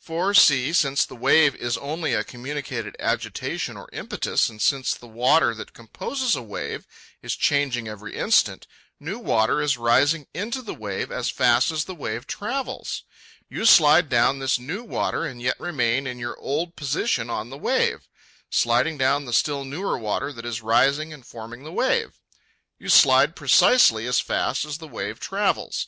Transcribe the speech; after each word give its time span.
For, 0.00 0.32
see, 0.32 0.72
since 0.72 1.10
a 1.10 1.14
wave 1.14 1.54
is 1.54 1.76
only 1.76 2.14
a 2.14 2.24
communicated 2.24 2.96
agitation 2.98 3.76
or 3.76 3.90
impetus, 3.92 4.48
and 4.48 4.62
since 4.62 4.94
the 4.94 5.06
water 5.06 5.54
that 5.56 5.74
composes 5.74 6.34
a 6.34 6.40
wave 6.40 6.86
is 7.20 7.36
changing 7.36 7.86
every 7.86 8.16
instant, 8.16 8.66
new 8.98 9.18
water 9.18 9.60
is 9.60 9.76
rising 9.76 10.26
into 10.32 10.62
the 10.62 10.72
wave 10.72 11.12
as 11.12 11.28
fast 11.28 11.70
as 11.70 11.84
the 11.84 11.94
wave 11.94 12.26
travels. 12.26 13.02
You 13.50 13.66
slide 13.66 14.08
down 14.08 14.38
this 14.38 14.58
new 14.58 14.82
water, 14.82 15.26
and 15.26 15.42
yet 15.42 15.60
remain 15.60 16.06
in 16.06 16.18
your 16.18 16.38
old 16.38 16.76
position 16.76 17.28
on 17.28 17.50
the 17.50 17.58
wave, 17.58 18.08
sliding 18.48 18.96
down 18.96 19.26
the 19.26 19.34
still 19.34 19.66
newer 19.66 19.98
water 19.98 20.32
that 20.32 20.46
is 20.46 20.62
rising 20.62 21.12
and 21.12 21.26
forming 21.26 21.62
the 21.62 21.70
wave. 21.70 22.12
You 22.78 22.88
slide 22.88 23.36
precisely 23.36 24.06
as 24.06 24.18
fast 24.18 24.64
as 24.64 24.78
the 24.78 24.88
wave 24.88 25.20
travels. 25.20 25.86